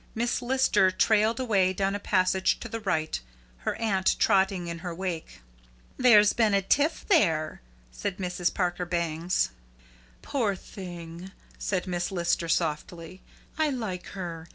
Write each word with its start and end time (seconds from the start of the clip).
Miss 0.15 0.41
Lister 0.41 0.89
trailed 0.89 1.39
away 1.39 1.73
down 1.73 1.93
a 1.93 1.99
passage 1.99 2.59
to 2.61 2.67
the 2.67 2.79
right, 2.79 3.19
her 3.59 3.75
aunt 3.75 4.15
trotting 4.17 4.65
in 4.67 4.79
her 4.79 4.95
wake. 4.95 5.41
"There's 5.95 6.33
been 6.33 6.55
a 6.55 6.61
tiff 6.63 7.05
there," 7.07 7.61
said 7.91 8.17
Mrs. 8.17 8.51
Parker 8.51 8.87
Bangs. 8.87 9.49
"Poor 10.23 10.55
thing!" 10.55 11.31
said 11.59 11.85
Miss 11.85 12.11
Lister 12.11 12.49
softly. 12.49 13.21
"I 13.59 13.69
like 13.69 14.07
her. 14.17 14.47